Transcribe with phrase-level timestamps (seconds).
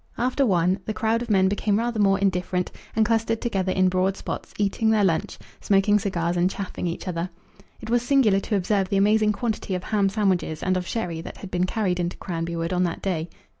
[0.17, 4.17] After one the crowd of men became rather more indifferent, and clustered together in broad
[4.17, 7.29] spots, eating their lunch, smoking cigars, and chaffing each other.
[7.81, 11.37] It was singular to observe the amazing quantity of ham sandwiches and of sherry that
[11.37, 13.29] had been carried into Cranby Wood on that day.